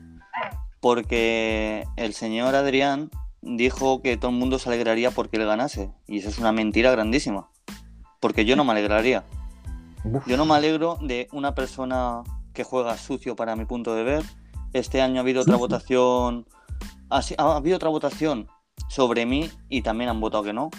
[0.80, 3.10] porque el señor Adrián
[3.42, 5.92] dijo que todo el mundo se alegraría porque le ganase.
[6.06, 7.48] Y eso es una mentira grandísima.
[8.20, 9.24] Porque yo no me alegraría.
[10.26, 14.24] Yo no me alegro de una persona que juega sucio para mi punto de ver.
[14.72, 16.46] Este año ha habido otra votación.
[17.10, 17.20] Ha,
[17.56, 18.48] habido otra votación
[18.88, 20.70] sobre mí y también han votado que no.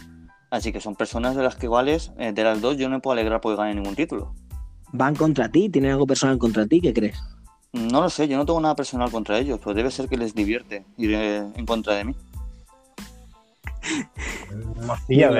[0.51, 3.01] Así que son personas de las que iguales, eh, de las dos, yo no me
[3.01, 4.33] puedo alegrar porque gane ningún título.
[4.91, 5.69] ¿Van contra ti?
[5.69, 6.81] ¿Tienen algo personal contra ti?
[6.81, 7.19] ¿Qué crees?
[7.71, 10.33] No lo sé, yo no tengo nada personal contra ellos, pero debe ser que les
[10.33, 12.15] divierte ir en contra de mí.
[15.07, 15.31] veo,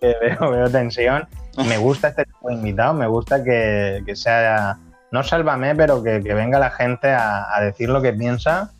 [0.00, 1.26] veo, veo, tensión.
[1.68, 4.76] Me gusta este tipo de invitado, me gusta que, sea,
[5.12, 8.72] no sálvame, pero que, venga la gente a, decir lo que piensa.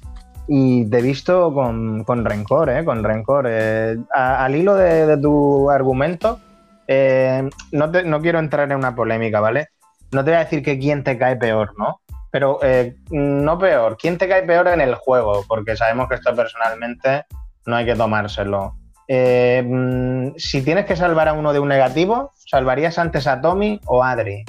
[0.48, 2.84] Y te he visto con, rencor, ¿eh?
[2.84, 3.46] Con rencor.
[3.48, 6.40] Eh, al hilo de, tu argumento,
[6.88, 9.68] eh, no, no quiero entrar en una polémica, ¿vale?
[10.12, 12.00] No te voy a decir que quién te cae peor, ¿no?
[12.36, 12.60] Pero
[13.08, 15.42] no peor, ¿quién te cae peor en el juego?
[15.48, 17.24] Porque sabemos que esto personalmente
[17.64, 18.76] no hay que tomárselo.
[19.08, 23.80] Eh, mm, si tienes que salvar a uno de un negativo, ¿salvarías antes a Tommy
[23.86, 24.44] o a Adri?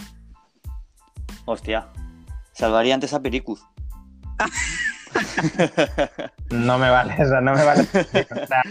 [1.46, 1.88] Hostia,
[2.52, 3.64] salvaría antes a Pericus.
[6.50, 7.88] no me vale, o no me vale.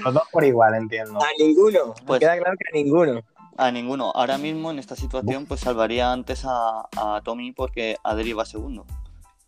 [0.05, 1.19] los dos por igual, entiendo.
[1.23, 3.23] A ninguno, pues, queda claro que a ninguno.
[3.57, 4.13] A ninguno.
[4.15, 8.85] Ahora mismo en esta situación, pues salvaría antes a, a Tommy porque Adri va segundo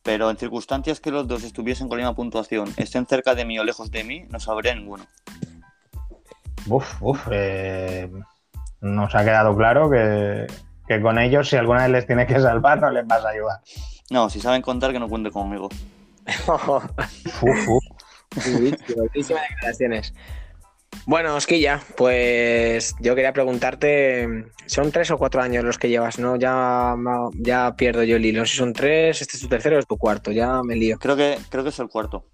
[0.08, 3.58] pero en circunstancias que los dos estuviesen con la misma puntuación, estén cerca de mí
[3.58, 5.04] o lejos de mí, no sabría ninguno.
[6.66, 8.10] Uf, uf, eh,
[8.80, 10.46] nos ha quedado claro que,
[11.02, 13.58] con ellos, si alguna vez les tiene que salvar, no les vas a ayudar.
[14.08, 15.68] No, si saben contar, que no cuente conmigo.
[17.42, 17.84] uf, uf.
[19.14, 20.14] declaraciones.
[21.06, 26.36] Bueno, Osquilla, pues yo quería preguntarte, son tres o cuatro años los que llevas, ¿no?
[26.36, 26.94] Ya,
[27.34, 28.44] ya pierdo yo el hilo.
[28.44, 30.98] Si son tres, este es tu tercero o es tu cuarto, ya me lío.
[30.98, 32.26] Creo que, creo que es el cuarto.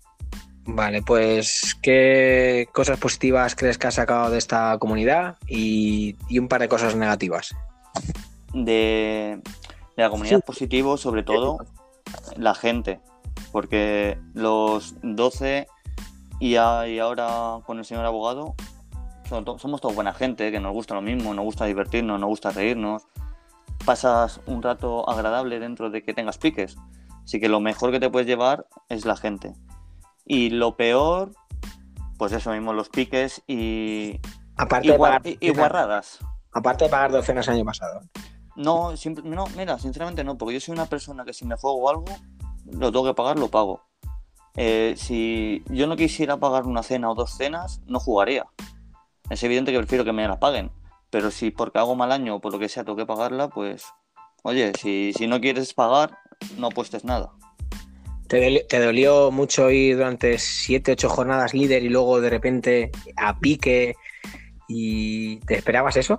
[0.66, 6.60] Vale, pues ¿qué cosas positivas crees que has sacado de esta comunidad y, un par
[6.60, 7.54] de cosas negativas?
[8.54, 9.40] de,
[9.96, 10.42] de la comunidad Sí.
[10.46, 11.58] positivo, sobre todo
[12.36, 13.00] la gente.
[13.52, 15.66] Porque los 12
[16.40, 18.54] y, a- y ahora con el señor abogado
[19.28, 22.50] to- somos todos buena gente, que nos gusta lo mismo, nos gusta divertirnos, nos gusta
[22.50, 23.02] reírnos.
[23.84, 26.76] Pasas un rato agradable dentro de que tengas piques.
[27.24, 29.54] Así que lo mejor que te puedes llevar es la gente.
[30.26, 31.32] Y lo peor,
[32.18, 34.20] pues eso mismo, los piques y,
[34.56, 36.18] Aparte, y, de pagar, y- y guarradas.
[36.52, 38.00] aparte de pagar docenas el año pasado.
[38.56, 41.88] No, simple- no, mira, sinceramente no, porque yo soy una persona que si me juego
[41.90, 42.04] algo,
[42.66, 43.82] lo tengo que pagar, lo pago.
[44.56, 48.46] Eh, si yo no quisiera pagar una cena o dos cenas, no jugaría.
[49.30, 50.70] Es evidente que prefiero que me la paguen,
[51.10, 53.86] pero si porque hago mal año o por lo que sea tengo que pagarla, pues,
[54.42, 56.18] oye, si, si no quieres pagar,
[56.56, 57.32] no apuestes nada.
[58.28, 62.90] ¿Te dolió, te dolió mucho ir durante 7, 8 jornadas líder y luego de repente
[63.16, 63.96] a pique
[64.68, 66.18] y te esperabas eso?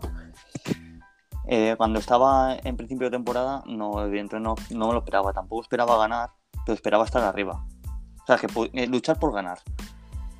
[1.48, 5.34] Eh, cuando estaba en principio de temporada, no, evidentemente no, no me lo esperaba.
[5.34, 6.30] Tampoco esperaba ganar,
[6.66, 7.66] pero esperaba estar arriba.
[8.28, 9.60] O sea, que eh, luchar por ganar.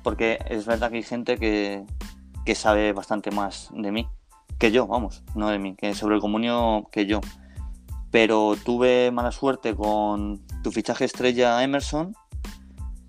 [0.02, 1.84] Porque es verdad que hay gente que,
[2.44, 4.08] que sabe bastante más de mí
[4.58, 7.20] que yo, vamos, no de mí, que sobre el comunio que yo.
[8.10, 12.14] Pero tuve mala suerte con tu fichaje estrella Emerson,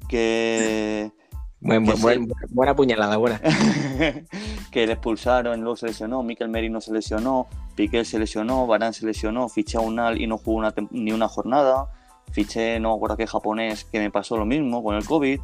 [0.09, 1.11] que
[1.59, 2.03] Buen- Que buen- sí.
[2.03, 3.39] buen- buena puñalada, buena.
[4.71, 9.05] que le expulsaron, luego se lesionó, Mikel Merino se lesionó, Piqué se lesionó, Varane se
[9.07, 11.87] lesionó, fiché a Unal y no jugó una ni una jornada,
[12.31, 15.39] fiché, no me acuerdo qué japonés, que me pasó lo mismo con el COVID.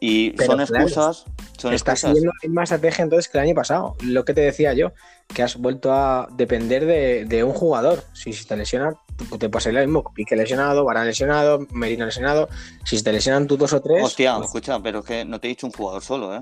[0.00, 1.24] Y Pero son claro, excusas,
[1.56, 2.24] son Estás excusas.
[2.24, 3.94] la misma estrategia entonces que el año pasado.
[4.02, 4.92] Lo que te decía yo,
[5.32, 8.02] que has vuelto a depender de, de un jugador.
[8.12, 10.04] Si, si te lesionan, tú- te pasa lo mismo.
[10.12, 12.48] Pique lesionado, Varane lesionado, Merino lesionado.
[12.84, 14.04] Si te lesionan tú dos o tres.
[14.04, 16.40] Hostia, pues, escucha, pero es que no te he dicho un jugador solo, ¿eh?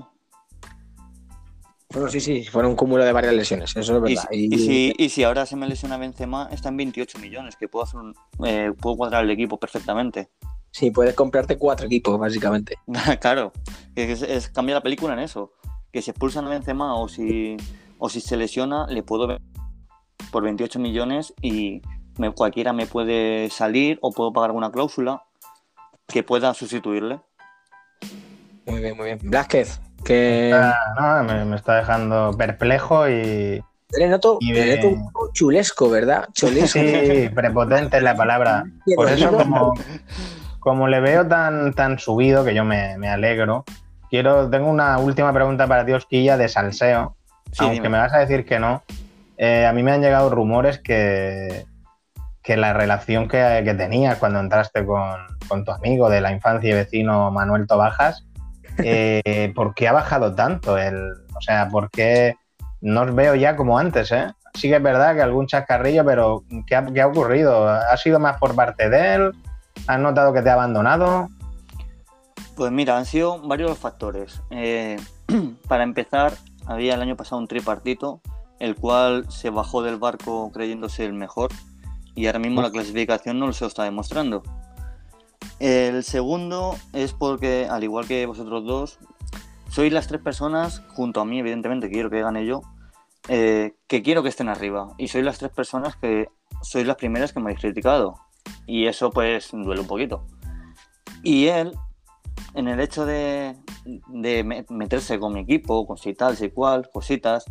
[1.93, 3.75] Bueno, sí, sí, fueron un cúmulo de varias lesiones.
[3.75, 4.23] Eso es verdad.
[4.31, 7.85] y si, y si ahora se me lesiona Benzema, está en 28 millones, que puedo
[7.85, 10.29] hacer un- eh, puedo cuadrar el equipo perfectamente.
[10.71, 12.75] Sí, puedes comprarte cuatro equipos, básicamente.
[13.21, 13.51] claro,
[13.95, 15.51] es, es cambiar la película en eso.
[15.91, 17.55] Que si expulsan a Benzema o si,
[17.99, 19.39] o si se lesiona, le puedo ver
[20.31, 21.81] por 28 millones y
[22.17, 25.21] me- cualquiera me puede salir o puedo pagar alguna cláusula
[26.07, 27.19] que pueda sustituirle.
[28.65, 29.19] Muy bien, muy bien.
[29.21, 30.75] Blázquez, que Ah,
[31.19, 33.63] no, me, me está dejando perplejo y.
[33.97, 36.27] le noto, Y le de- noto un poco chulesco, ¿verdad?
[36.33, 36.79] Chulesco.
[36.79, 38.63] Sí, prepotente es la palabra.
[38.95, 39.73] Por eso, como,
[40.59, 43.63] como le veo tan, tan subido, que yo me, me alegro,
[44.09, 47.15] quiero, tengo una última pregunta para ti, Osquilla, de salseo.
[47.51, 47.89] Sí, Aunque dime.
[47.89, 48.83] me vas a decir que no,
[49.37, 51.65] eh, a mí me han llegado rumores que,
[52.41, 55.03] que la relación que, que tenías cuando entraste con,
[55.47, 58.25] con tu amigo de la infancia y vecino Manuel Tobajas,
[58.77, 60.77] eh, ¿por qué ha bajado tanto?
[60.77, 62.35] El, o sea, ¿por qué
[62.81, 64.11] no os veo ya como antes?
[64.11, 64.27] Eh?
[64.53, 67.67] Sí que es verdad que algún chascarrillo, pero ¿qué ha, qué ha ocurrido?
[67.67, 69.31] ¿Ha sido más por parte de él?
[69.87, 71.29] ¿Has notado que te ha abandonado?
[72.55, 74.41] Pues mira, han sido varios los factores.
[74.51, 74.97] Eh,
[75.67, 76.33] para empezar,
[76.65, 78.21] había el año pasado un tripartito,
[78.59, 81.51] el cual se bajó del barco creyéndose el mejor
[82.15, 84.43] y ahora mismo la clasificación no se lo está demostrando.
[85.59, 88.99] El segundo es porque, al igual que vosotros dos,
[89.69, 92.61] sois las tres personas, junto a mí, evidentemente, quiero que gane yo,
[93.27, 94.93] eh, que quiero que estén arriba.
[94.97, 96.27] Y sois las tres personas que
[96.61, 98.15] sois las primeras que me habéis criticado.
[98.67, 100.25] Y eso pues duele un poquito.
[101.23, 101.73] Y él,
[102.53, 103.55] en el hecho de,
[104.07, 107.45] de me- meterse con mi equipo, con si tal, si cual, cositas,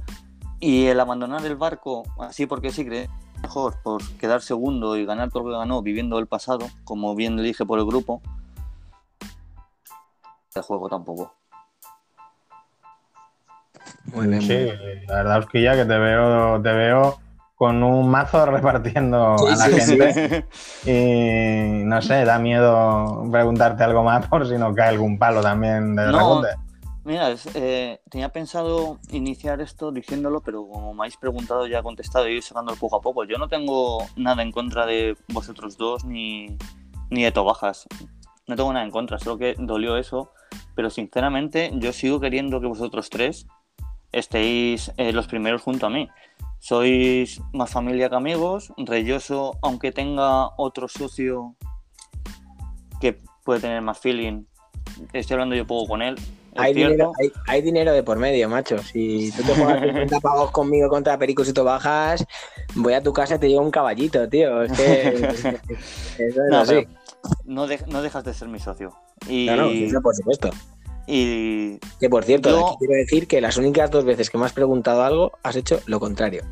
[0.60, 3.08] y el abandonar el barco así porque sí, cree
[3.42, 7.36] mejor por quedar segundo y ganar todo lo que ganó viviendo el pasado, como bien
[7.36, 8.22] le dije por el grupo,
[10.54, 11.32] el juego tampoco.
[14.14, 14.42] Muy bien.
[14.42, 17.18] Sí, la verdad, Osquilla, que te veo, te veo
[17.54, 19.98] con un mazo repartiendo Sí, a la sí, sí.
[19.98, 20.46] gente.
[20.84, 25.94] Y no sé, da miedo preguntarte algo más por si no cae algún palo también
[25.96, 26.42] de No.
[27.04, 32.28] Mira, eh, tenía pensado iniciar esto diciéndolo, pero como me habéis preguntado ya he contestado
[32.28, 33.24] y ir sacándolo poco a poco.
[33.24, 36.56] Yo no tengo nada en contra de vosotros dos ni,
[37.10, 37.88] ni de Tobajas.
[38.46, 40.30] No tengo nada en contra, solo que dolió eso.
[40.76, 43.46] Pero sinceramente yo sigo queriendo que vosotros tres
[44.12, 46.08] estéis eh, los primeros junto a mí.
[46.60, 48.72] Sois más familia que amigos.
[48.76, 51.56] Reyoso, aunque tenga otro socio
[53.00, 54.44] que puede tener más feeling,
[55.12, 56.14] estoy hablando yo poco con él.
[56.56, 58.78] Hay dinero, hay, hay dinero de por medio, macho.
[58.78, 62.24] Si tú te juegas 50 pavos conmigo contra Pericos y tú bajas,
[62.74, 64.62] voy a tu casa y te llevo un caballito, tío.
[64.62, 65.08] Es que.
[65.38, 65.56] eso
[66.18, 66.74] es No, así.
[66.86, 66.88] pero
[67.44, 68.92] no, de- no dejas de ser mi socio.
[69.28, 70.50] Y, No, no, eso por supuesto.
[71.06, 74.52] y Que por cierto, Yo- quiero decir que las únicas dos veces que me has
[74.52, 76.44] preguntado algo, has hecho lo contrario.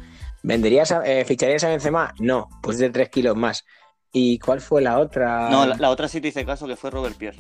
[0.43, 2.15] ¿Venderías, a- eh, ficharías a Benzema?
[2.19, 3.65] No, pues de 3 kilos más.
[4.13, 5.51] ¿Y cuál fue la otra?
[5.51, 7.39] No, la, la otra sí te hice caso, que fue Robert Pierre.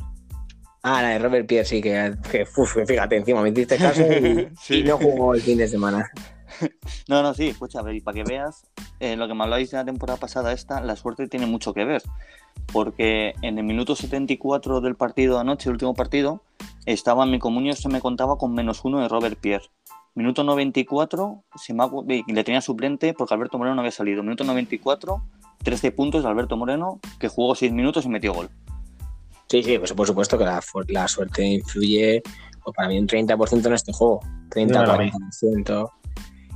[0.82, 4.48] Ah, la de Robert Pierre, sí, que, que, uf, fíjate, encima me hiciste caso y,
[4.60, 4.76] Sí.
[4.78, 6.08] y no jugó el fin de semana.
[7.08, 8.66] No, no, sí, escucha, y para que veas,
[8.98, 11.84] eh, lo que me habláis de la temporada pasada esta, la suerte tiene mucho que
[11.84, 12.02] ver.
[12.72, 16.42] Porque en el minuto 74 del partido de anoche, el último partido,
[16.86, 19.64] estaba en mi comunio, se me contaba con menos uno de Robert Pierre.
[20.14, 21.90] Minuto 94, se me ha-
[22.26, 24.22] le tenía suplente porque Alberto Moreno no había salido.
[24.22, 25.22] Minuto 94,
[25.62, 28.50] 13 puntos de Alberto Moreno, que jugó 6 minutos y metió gol.
[29.50, 32.22] Sí, sí, pues por supuesto que la, suerte influye,
[32.62, 34.20] pues para mí un 30% en este juego,
[34.50, 35.90] 30-40%.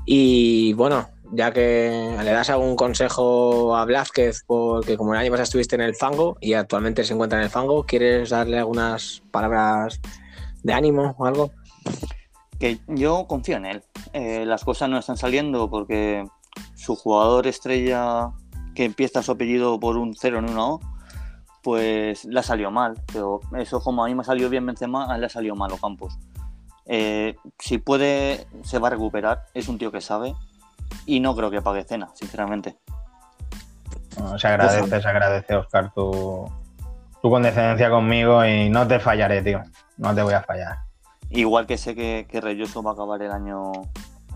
[0.06, 5.42] Y bueno, ya que le das algún consejo a Blázquez, porque como el año pasado
[5.42, 10.00] estuviste en el fango y actualmente se encuentra en el fango, ¿quieres darle algunas palabras
[10.62, 11.50] de ánimo o algo?
[12.58, 13.82] que yo confío en él.
[14.12, 16.24] Eh, las cosas no están saliendo porque
[16.76, 18.30] su jugador estrella
[18.74, 20.80] que empieza su apellido por un 0 en una O,
[21.64, 22.94] pues le ha salido mal.
[23.12, 25.56] Pero eso como a mí me ha salido bien Benzema, a él le ha salido
[25.56, 26.16] mal Ocampos.
[26.86, 29.46] Eh, si puede, se va a recuperar.
[29.54, 30.34] Es un tío que sabe.
[31.06, 32.76] Y no creo que pague cena, sinceramente.
[34.38, 36.48] Se agradece, se agradece, Oscar, tu,
[37.20, 39.62] tu condescendencia conmigo y no te fallaré, tío.
[39.96, 40.78] No te voy a fallar.
[41.30, 43.72] Igual que sé que, que Reyoso va a acabar el año.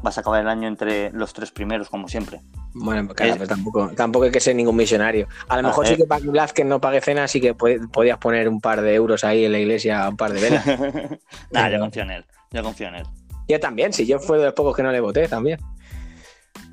[0.02, 2.40] Vas a acabar el año entre los tres primeros, como siempre.
[2.72, 3.36] Bueno, claro, Eh.
[3.36, 5.26] pero tampoco, tampoco hay que ser ningún misionario.
[5.48, 5.88] A lo Ah, mejor eh.
[5.88, 8.94] sí que para que Blázquez no pague cena, sí que podías poner un par de
[8.94, 10.64] euros ahí en la iglesia, un par de velas.
[11.50, 12.24] Nada, yo confío en él.
[12.52, 13.06] Yo confío en él.
[13.48, 15.58] Yo también, si yo fue de los pocos que no le voté también.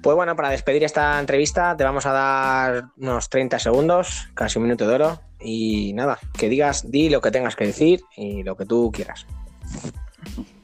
[0.03, 4.65] Pues bueno, para despedir esta entrevista te vamos a dar unos 30 segundos, casi un
[4.65, 5.19] minuto de oro.
[5.39, 9.25] Y nada, que digas, di lo que tengas que decir y lo que tú quieras.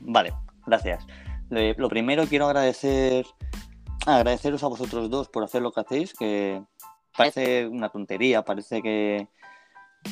[0.02, 0.34] Vale,
[0.66, 1.06] gracias.
[1.52, 3.26] Le- Lo primero quiero agradecer
[4.08, 6.64] agradeceros a vosotros dos por hacer lo que hacéis, que
[7.16, 9.28] parece una tontería, parece que,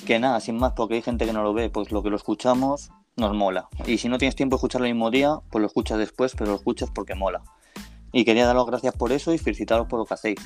[0.05, 2.15] que nada, sin más, porque hay gente que no lo ve, pues lo que lo
[2.17, 3.67] escuchamos nos mola.
[3.87, 6.51] Y si no tienes tiempo de escucharlo el mismo día, pues lo escuchas después, pero
[6.51, 7.41] lo escuchas porque mola.
[8.11, 10.39] Y quería daros gracias por eso y felicitaros por lo que hacéis.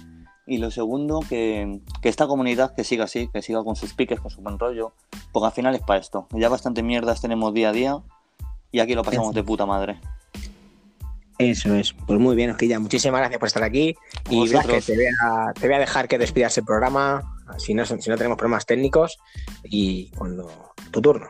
[0.47, 4.19] Y lo segundo, que, que esta comunidad que siga así, que siga con sus piques,
[4.21, 4.93] con su buen rollo,
[5.33, 6.27] porque al final es para esto.
[6.31, 7.97] Ya bastante mierdas tenemos día a día
[8.71, 9.99] y aquí lo pasamos de puta madre.
[11.37, 11.93] Eso es.
[11.93, 12.79] Pues muy bien, Osquilla.
[12.79, 13.95] Muchísimas gracias por estar aquí.
[14.29, 14.49] Y.
[14.49, 17.21] Blázquez, te voy, a, te voy a dejar que despidas el programa,
[17.57, 19.17] si no, si no tenemos problemas técnicos.
[19.63, 20.49] Y cuando
[20.91, 21.27] tu turno.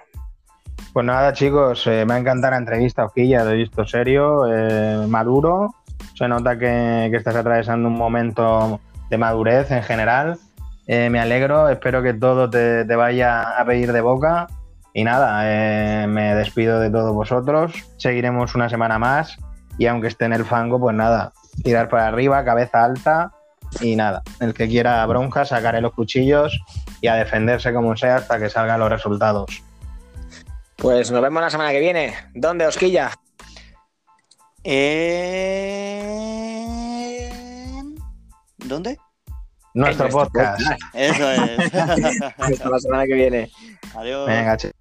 [0.91, 5.07] Pues nada, chicos, eh, me ha encantado la entrevista, Ojilla, te he visto serio, eh,
[5.07, 5.73] maduro.
[6.15, 8.79] Se nota que, que estás atravesando un momento
[9.09, 10.37] de madurez en general.
[10.85, 14.47] Eh, me alegro, espero que todo te, te vaya a pedir de boca.
[14.93, 17.73] Y nada, eh, me despido de todos vosotros.
[17.97, 19.37] Seguiremos una semana más.
[19.77, 23.31] Y aunque esté en el fango, pues nada, tirar para arriba, cabeza alta.
[23.81, 26.59] Y nada, el que quiera bronca, sacaré los cuchillos
[27.01, 29.63] y a defenderse como sea hasta que salgan los resultados.
[30.77, 32.13] Pues nos vemos la semana que viene.
[32.35, 33.11] ¿Dónde, Osquilla?
[37.03, 37.95] En-
[38.59, 38.97] ¿Dónde?
[39.73, 40.61] Nuestro En nuestro podcast.
[40.93, 41.73] Eso es.
[42.37, 43.51] Hasta la semana que viene.
[43.95, 44.27] Adiós.
[44.27, 44.71] Venga, che.